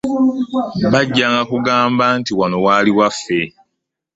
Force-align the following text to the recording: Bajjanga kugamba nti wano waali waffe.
Bajjanga 0.93 1.41
kugamba 1.51 2.05
nti 2.19 2.31
wano 2.39 2.57
waali 2.65 2.91
waffe. 2.97 3.39